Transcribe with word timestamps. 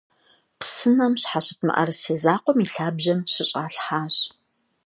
Псынэм 0.59 1.13
щхьэщыт 1.21 1.59
мыӀэрысей 1.65 2.17
закъуэм 2.23 2.57
и 2.63 2.67
лъабжьэм 2.73 3.19
щыщӀалъхьащ. 3.31 4.15